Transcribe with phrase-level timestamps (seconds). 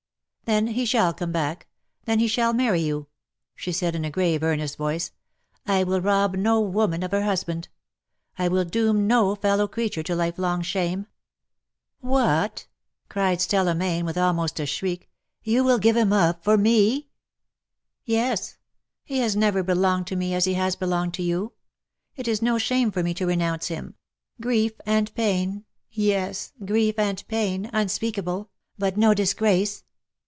[0.47, 1.67] '^Then he shall come back—
[2.05, 3.05] then he shall marry you/'
[3.55, 5.13] she said in a grave earnest voice."
[5.65, 7.69] I will rob no woman of her husband.
[8.37, 11.05] I will doom no fellow creature to lifelong shame!"
[12.05, 12.67] ''What,"
[13.07, 15.05] cried Stella Mayne, with almost a shriek, '^
[15.41, 16.79] you will give him up— for me!"
[18.05, 18.57] 294" Yes.
[19.05, 21.53] He has never belonged to me as lie has belonged to you—
[22.17, 23.95] it is no shame for me to renounce him—
[24.41, 25.63] grief and pain—
[25.97, 29.85] yes_, grief and pain unspeak able— but no disgrace.